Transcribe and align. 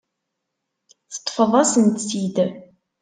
Teṭṭfeḍ-asent-t-id. 1.11 2.37